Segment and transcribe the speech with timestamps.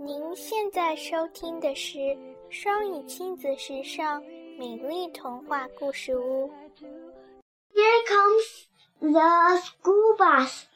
[0.00, 2.16] 您现在收听的是
[2.50, 4.22] 双语亲子时尚
[4.56, 6.48] 美丽童话故事屋。
[7.74, 8.68] Here comes
[9.00, 10.66] the school bus.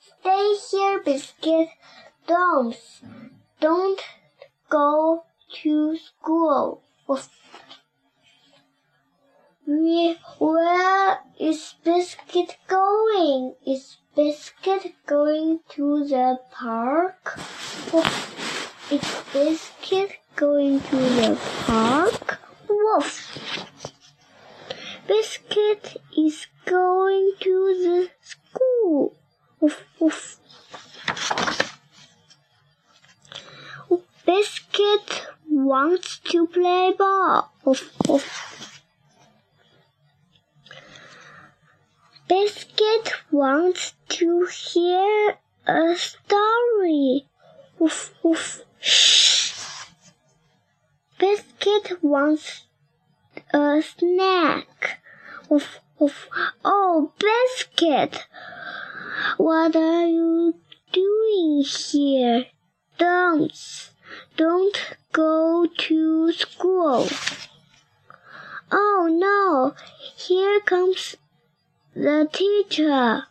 [0.00, 1.68] Stay here, biscuit.
[2.26, 2.74] Don't,
[3.60, 4.00] don't
[4.70, 5.24] go
[5.62, 6.80] to school.
[10.38, 13.54] Where is Biscuit going?
[13.66, 17.38] Is Biscuit Oh, going to the park?
[17.92, 18.92] Woof.
[18.92, 22.40] Is Biscuit going to the park?
[22.68, 23.66] Woof.
[25.06, 27.52] Biscuit is going to
[27.84, 29.14] the school.
[29.60, 30.36] Woof, woof.
[34.26, 37.50] Biscuit wants to play ball.
[37.64, 38.47] Woof, woof.
[43.30, 45.36] Wants to hear
[45.66, 47.26] a story.
[47.78, 48.62] Woof, woof.
[48.80, 49.52] Shh.
[51.18, 52.64] Biscuit wants
[53.52, 55.00] a snack.
[55.48, 56.28] Woof, woof.
[56.64, 58.26] Oh, Biscuit,
[59.36, 60.54] what are you
[60.92, 62.46] doing here?
[62.98, 63.90] Don't,
[64.36, 67.08] don't go to school.
[68.70, 69.74] Oh no,
[70.16, 71.16] here comes
[71.94, 73.24] the teacher.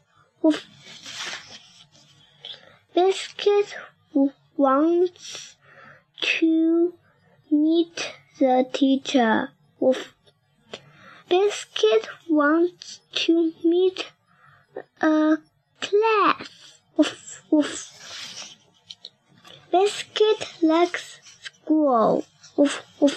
[2.94, 3.76] Biscuit
[4.56, 5.56] wants
[6.22, 6.94] to
[7.52, 9.52] meet the teacher.
[11.30, 14.12] Biscuit wants to meet
[15.02, 15.38] a
[15.82, 16.50] class.
[19.72, 22.26] Biscuit likes school.
[22.56, 23.17] Woof, woof.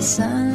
[0.00, 0.49] head